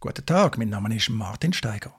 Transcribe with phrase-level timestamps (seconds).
[0.00, 1.92] Guten Tag, mein Name ist Martin Steiger.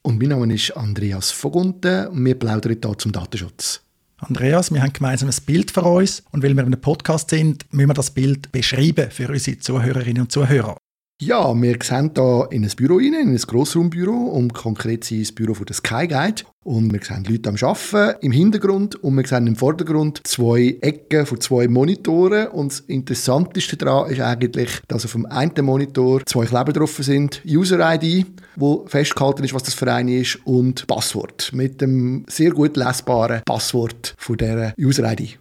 [0.00, 3.82] Und mein Name ist Andreas Vogunten und wir plaudern hier zum Datenschutz.
[4.16, 7.70] Andreas, wir haben gemeinsam ein Bild für uns und weil wir in einem Podcast sind,
[7.70, 10.78] müssen wir das Bild beschreiben für unsere Zuhörerinnen und Zuhörer.
[11.26, 15.32] Ja, wir sehen hier in ein Büro rein, in ein Grossraumbüro, um konkret sein, das
[15.32, 16.42] Büro von der Sky Guide.
[16.64, 21.24] Und wir sehen Leute am Arbeiten im Hintergrund und wir sehen im Vordergrund zwei Ecken
[21.24, 22.48] von zwei Monitoren.
[22.48, 27.40] Und das Interessanteste daran ist eigentlich, dass auf dem einen Monitor zwei Kleber drauf sind.
[27.48, 31.52] User-ID, wo festgehalten ist, was das für eine ist, und Passwort.
[31.54, 35.38] Mit dem sehr gut lesbaren Passwort von dieser User-ID.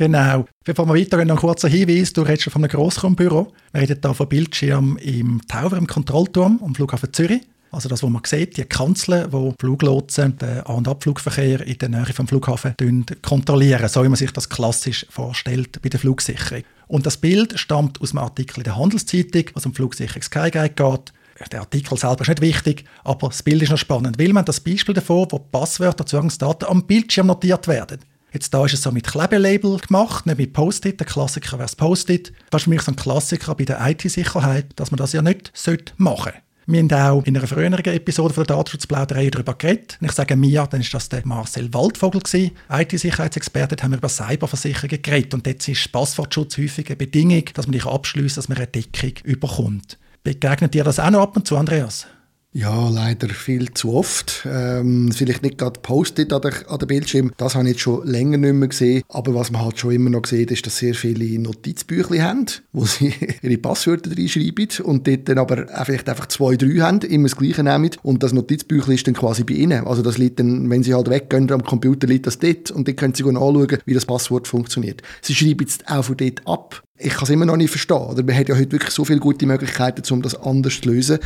[0.00, 0.46] Genau.
[0.64, 2.14] Bevor wir weitergehen, noch ein kurzer Hinweis.
[2.14, 3.52] Du redest von einem Grossraumbüro.
[3.74, 7.42] Wir reden hier von Bildschirm im Tower, im Kontrollturm am Flughafen Zürich.
[7.70, 11.90] Also das, was man sieht, die Kanzeln, wo Fluglotsen den An- und Abflugverkehr in der
[11.90, 12.74] Nähe vom Flughafen
[13.20, 16.62] kontrollieren, so wie man sich das klassisch vorstellt bei der Flugsicherung.
[16.88, 20.70] Und das Bild stammt aus einem Artikel in der Handelszeitung, was um Flugsicherung Sky Guide
[20.70, 21.12] geht.
[21.52, 24.60] Der Artikel selber ist nicht wichtig, aber das Bild ist noch spannend, weil man das
[24.60, 28.00] Beispiel davor, wo Passwörter, Zugangsdaten am Bildschirm notiert werden.
[28.32, 31.00] Jetzt da ist es so mit Klebelabel gemacht, nicht mit Post-it.
[31.00, 32.32] Der Klassiker wäre das Post-it.
[32.50, 35.52] Das ist für mich so ein Klassiker bei der IT-Sicherheit, dass man das ja nicht
[35.96, 36.42] machen sollte.
[36.66, 39.98] Wir haben auch in einer früheren Episode von der Datenschutzplauderei darüber geredet.
[40.00, 42.22] Und ich sage mir, dann ist das der Marcel Waldvogel.
[42.70, 45.34] IT-Sicherheitsexperte, haben wir über Cyberversicherungen geredet.
[45.34, 49.14] Und dort ist Passwortschutz häufig eine Bedingung, dass man dich abschließt, dass man eine Deckung
[49.24, 49.98] überkommt.
[50.22, 52.06] Begegnet dir das auch noch ab und zu, Andreas?
[52.52, 54.44] Ja, leider viel zu oft.
[54.44, 58.38] Ähm, vielleicht nicht gerade Post-it an, an der Bildschirm, das habe ich jetzt schon länger
[58.38, 59.02] nicht mehr gesehen.
[59.08, 62.86] Aber was man halt schon immer noch sieht, ist, dass sehr viele Notizbücher haben, wo
[62.86, 67.36] sie ihre Passwörter reinschreiben und dort dann aber vielleicht einfach zwei, drei haben, immer das
[67.36, 67.90] Gleiche nehmen.
[68.02, 69.86] Und das Notizbüchlein ist dann quasi bei ihnen.
[69.86, 72.96] Also das liegt dann, wenn sie halt weggehen am Computer, liegt das dort und dann
[72.96, 75.02] können sie anschauen, wie das Passwort funktioniert.
[75.22, 77.96] Sie schreiben es auch von dort ab ich kann es immer noch nicht verstehen.
[77.96, 78.22] Oder?
[78.22, 81.18] Man hat ja heute wirklich so viele gute Möglichkeiten, um das anders zu lösen.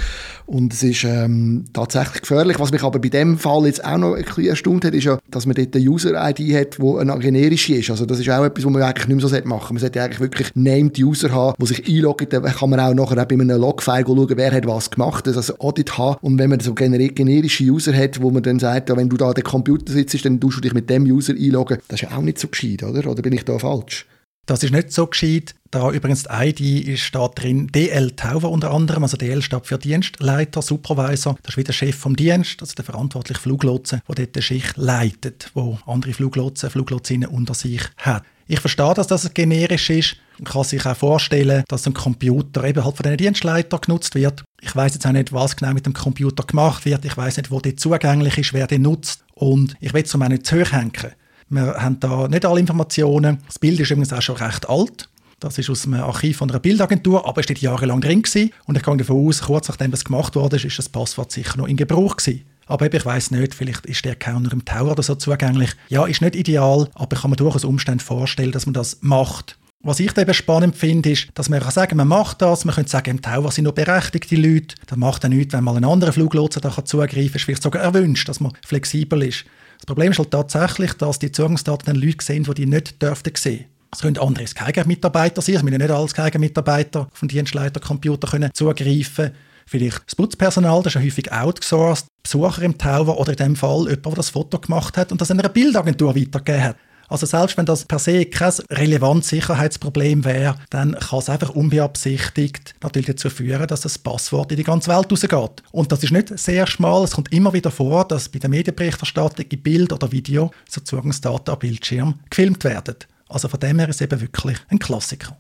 [0.47, 2.59] Und es ist ähm, tatsächlich gefährlich.
[2.61, 5.19] Was mich aber bei dem Fall jetzt auch noch ein bisschen erstaunt hat, ist ja,
[5.31, 7.91] dass man dort eine User-ID hat, die eine generische ist.
[7.91, 9.73] Also das ist auch etwas, was man eigentlich nicht mehr so machen sollte.
[9.73, 12.29] Man sollte eigentlich wirklich Named User haben, die sich einloggen.
[12.31, 15.27] Dann kann man auch nachher auch bei einem Logfile schauen, wer hat was gemacht.
[15.27, 16.19] Das also Audit haben.
[16.21, 19.29] Und wenn man so generische User hat, wo man dann sagt, ja, wenn du da
[19.29, 21.79] an den Computer sitzt, dann tust du dich mit dem User einloggen.
[21.89, 23.11] Das ist ja auch nicht so gescheit, oder?
[23.11, 24.07] Oder bin ich da falsch?
[24.47, 25.55] Das ist nicht so gescheit.
[25.71, 29.79] Da übrigens die ID ist da drin DL Tauber unter anderem, also DL steht für
[29.79, 31.37] Dienstleiter, Supervisor.
[31.43, 34.77] Das ist wie der Chef vom Dienst, also der verantwortliche Fluglotse, der dort die Schicht
[34.77, 38.23] leitet, wo andere Fluglotsen, Fluglotsinnen unter sich hat.
[38.47, 42.85] Ich verstehe, dass das generisch ist und kann sich auch vorstellen, dass ein Computer eben
[42.85, 44.45] halt von diesen Dienstleitern genutzt wird.
[44.61, 47.05] Ich weiß jetzt auch nicht, was genau mit dem Computer gemacht wird.
[47.07, 49.25] Ich weiß nicht, wo der zugänglich ist, wer den nutzt.
[49.33, 51.15] Und ich will es auch nicht zu hoch hängen.
[51.55, 53.39] Wir haben da nicht alle Informationen.
[53.47, 55.09] Das Bild ist übrigens auch schon recht alt.
[55.39, 58.51] Das ist aus einem Archiv einer Bildagentur, aber es steht jahrelang drin gewesen.
[58.67, 61.69] Und ich gehe davon aus, kurz nachdem das gemacht wurde, ist das Passwort sicher noch
[61.69, 62.45] in Gebrauch gewesen.
[62.67, 65.71] Aber ich weiß nicht, vielleicht ist der Account im Tower oder so zugänglich.
[65.91, 69.59] Ja, ist nicht ideal, aber ich kann mir durchaus Umständen vorstellen, dass man das macht.
[69.83, 72.91] Was ich eben spannend finde, ist, dass man kann sagen, man macht das, man könnte
[72.91, 74.75] sagen, im Tower sind noch berechtigte Leute.
[74.87, 77.37] Das macht dann nichts, wenn mal ein anderer Fluglotse da zugreifen kann.
[77.37, 79.45] ist vielleicht sogar erwünscht, dass man flexibel ist.
[79.85, 83.35] Das Problem ist halt tatsächlich, dass die Zugangsdaten dann Leute sehen, die die nicht dürften
[83.37, 83.67] sehen.
[83.93, 89.33] Es können andere Skyguide-Mitarbeiter sein, es müssen nicht alle Skyguide-Mitarbeiter vom Dienstleiter-Computer können zugreifen
[89.67, 93.81] Vielleicht das Putzpersonal, das ist ja häufig outgesourced, Besucher im Tower oder in dem Fall
[93.85, 96.77] jemand, der das Foto gemacht hat und das einer Bildagentur weitergegeben hat.
[97.09, 102.75] Also selbst wenn das per se kein relevantes Sicherheitsproblem wäre, dann kann es einfach unbeabsichtigt
[102.83, 105.63] natürlich dazu führen, dass das Passwort in die ganze Welt rausgeht.
[105.73, 109.47] Und das ist nicht sehr schmal, es kommt immer wieder vor, dass bei der Medienberichterstattung
[109.49, 112.97] in Bild oder Video so Zugangsdaten am Bildschirm gefilmt werden.
[113.29, 115.37] Also von dem her ist es eben wirklich ein Klassiker.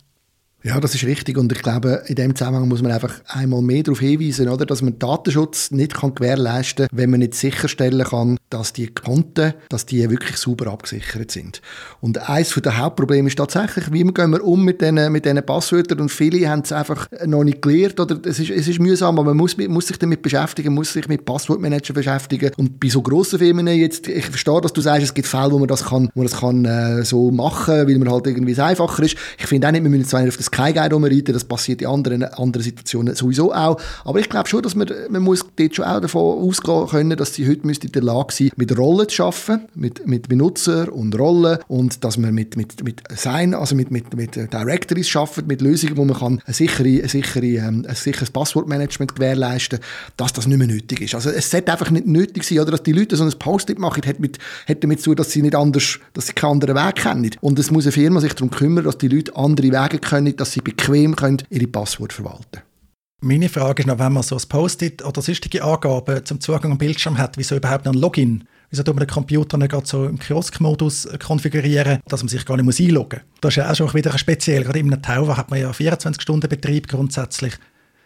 [0.66, 3.82] Ja, das ist richtig und ich glaube, in dem Zusammenhang muss man einfach einmal mehr
[3.82, 8.38] darauf hinweisen, oder, dass man Datenschutz nicht kann gewährleisten kann, wenn man nicht sicherstellen kann,
[8.48, 11.60] dass die Konten, dass die wirklich sauber abgesichert sind.
[12.00, 16.00] Und eines der Hauptprobleme ist tatsächlich, wie gehen wir um mit diesen mit diesen Passwörtern
[16.00, 19.34] und viele haben es einfach noch nicht gelernt oder es ist, es ist mühsam, aber
[19.34, 23.38] man muss, muss sich damit beschäftigen, muss sich mit Passwortmanager beschäftigen und bei so grossen
[23.38, 26.20] Firmen jetzt, ich verstehe, dass du sagst, es gibt Fälle, wo man das kann, wo
[26.22, 29.18] man das kann äh, so machen, weil man halt irgendwie es einfacher ist.
[29.36, 31.88] Ich finde auch nicht, wir müssen zwar auf das kein Guide rumreiten, das passiert in
[31.88, 33.80] anderen, anderen Situationen sowieso auch.
[34.04, 37.34] Aber ich glaube schon, dass man, man muss dort schon auch davon ausgehen können, dass
[37.34, 41.58] sie heute in der Lage sein mit Rollen zu arbeiten, mit, mit Benutzer und Rollen
[41.66, 45.96] und dass man mit, mit, mit Sein, also mit, mit, mit Directories arbeitet, mit Lösungen,
[45.96, 49.80] wo man kann ein, sichere, ein, sichere, ähm, ein sicheres Passwortmanagement gewährleisten
[50.16, 51.14] dass das nicht mehr nötig ist.
[51.14, 54.02] Also es sollte einfach nicht nötig sein, oder dass die Leute so ein Post-it machen,
[54.06, 57.30] hat, mit, hat damit zu dass sie nicht anders, dass sie keinen anderen Weg kennen.
[57.40, 60.52] Und es muss eine Firma sich darum kümmern, dass die Leute andere Wege können, dass
[60.52, 62.60] sie bequem können ihre Passwort verwalten
[63.22, 66.76] Meine Frage ist noch, wenn man so ein Post-it oder sonstige Angaben zum Zugang am
[66.76, 68.44] Bildschirm hat, wieso überhaupt noch ein Login?
[68.68, 72.58] Wieso tut man den Computer nicht gerade so im Kiosk-Modus konfigurieren, dass man sich gar
[72.60, 73.40] nicht einloggen muss?
[73.40, 74.64] Das ist ja auch schon wieder speziell.
[74.64, 77.54] Gerade in einem Tower hat man ja 24 Stunden Betrieb grundsätzlich.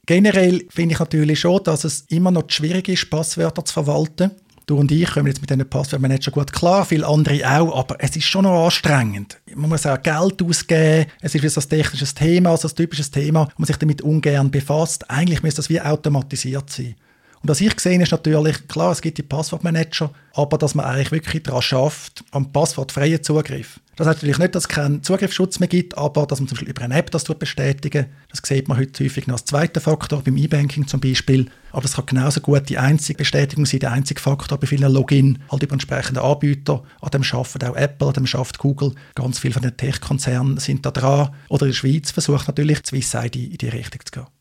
[0.07, 4.31] Generell finde ich natürlich schon, dass es immer noch schwierig ist, Passwörter zu verwalten.
[4.69, 8.15] Du und ich kommen jetzt mit diesen Passwörtern gut klar, viele andere auch, aber es
[8.15, 9.41] ist schon noch anstrengend.
[9.55, 13.11] Man muss auch Geld ausgeben, es ist wie so ein technisches Thema, so ein typisches
[13.11, 15.11] Thema, wo man sich damit ungern befasst.
[15.11, 16.97] Eigentlich müsste das wie automatisiert sein.
[17.43, 21.13] Und was ich sehe, ist natürlich, klar, es gibt die Passwortmanager, aber dass man eigentlich
[21.13, 23.81] wirklich daran schafft, am passwortfreien Zugriff.
[23.99, 26.71] Das heißt natürlich nicht, dass es keinen Zugriffsschutz mehr gibt, aber dass man zum Beispiel
[26.71, 30.37] über eine App das bestätigen Das sieht man heute häufig noch als zweiter Faktor, beim
[30.37, 31.51] E-Banking zum Beispiel.
[31.73, 35.41] Aber es kann genauso gut die einzige Bestätigung sein, der einzige Faktor bei vielen Login,
[35.51, 36.85] halt über entsprechende Anbieter.
[37.01, 38.95] An dem arbeitet auch Apple, an dem schafft Google.
[39.17, 41.31] Ganz viele von den Tech-Konzernen sind da dran.
[41.49, 44.38] Oder in der Schweiz versucht natürlich Swiss ID in die Richtung zu gehen.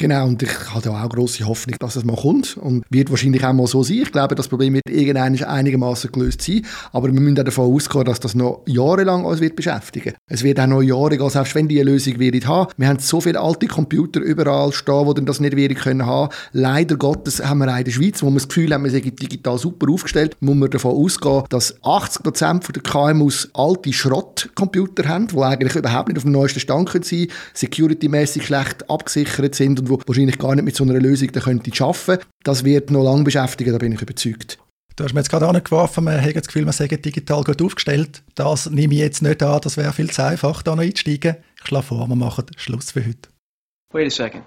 [0.00, 3.44] Genau, und ich habe da auch große Hoffnung, dass es mal kommt und wird wahrscheinlich
[3.44, 3.98] auch mal so sein.
[3.98, 8.06] Ich glaube, das Problem wird irgendwann einigermaßen gelöst sein, aber wir müssen auch davon ausgehen,
[8.06, 10.14] dass das noch jahrelang uns wird beschäftigen.
[10.26, 12.72] Es wird auch noch Jahre gehen, selbst wenn die eine Lösung wird haben.
[12.78, 16.32] Wir haben so viele alte Computer überall stehen, die das nicht werden können haben.
[16.52, 19.04] Leider Gottes haben wir auch in der Schweiz, wo wir das Gefühl haben, wir sind
[19.04, 25.28] digital super aufgestellt, muss man davon ausgehen, dass 80 Prozent der KMUs alte Schrottcomputer haben,
[25.28, 29.89] die eigentlich überhaupt nicht auf dem neuesten Stand sein können, security-mäßig schlecht abgesichert sind und
[29.90, 32.24] wo wahrscheinlich gar nicht mit so einer Lösung da könnte arbeiten.
[32.44, 34.58] Das wird noch lange beschäftigen, da bin ich überzeugt.
[34.96, 38.22] Du hast mir jetzt gerade angeworfen, man hat das Gefühl, man sei digital gut aufgestellt.
[38.34, 41.36] Das nehme ich jetzt nicht an, das wäre viel zu einfach, da noch einzusteigen.
[41.60, 43.28] Ich schlage vor, wir machen Schluss für heute.
[43.92, 44.44] Wait a second.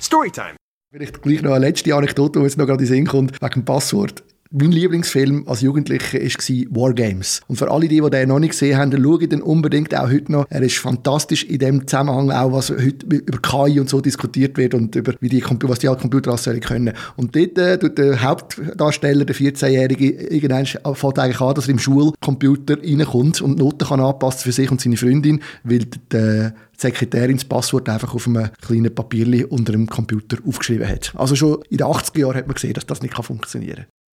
[0.00, 0.56] Storytime.
[0.92, 3.52] Vielleicht gleich noch eine letzte Anekdote, die jetzt noch gerade in den Sinn kommt, wegen
[3.52, 4.22] dem Passwort.
[4.56, 7.40] Mein Lieblingsfilm als Jugendlicher war War Games.
[7.48, 10.30] Und für alle, die, die den noch nicht gesehen haben, schauen den unbedingt auch heute
[10.30, 10.46] noch.
[10.48, 14.74] Er ist fantastisch in dem Zusammenhang auch, was heute über KI und so diskutiert wird
[14.74, 16.94] und über wie die, was die Computer können.
[17.16, 21.80] Und dort äh, tut der Hauptdarsteller, der 14-Jährige, irgendwann fängt eigentlich an, dass er im
[21.80, 27.44] Schulcomputer reinkommt und Noten kann anpassen für sich und seine Freundin, weil die Sekretärin das
[27.44, 31.12] Passwort einfach auf einem kleinen Papierchen unter dem Computer aufgeschrieben hat.
[31.16, 34.03] Also schon in den 80er Jahren hat man gesehen, dass das nicht funktionieren kann.